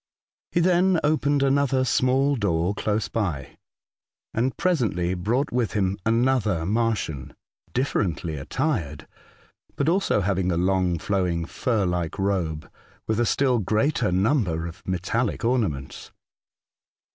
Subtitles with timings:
[0.51, 3.57] He then opened another small door close by,
[4.33, 7.35] and presently brought with him another Martian,
[7.71, 9.07] differently attired,
[9.75, 12.67] but also having a long flowing fur like robe,
[13.07, 16.11] with a still greater number of metallic orna ments.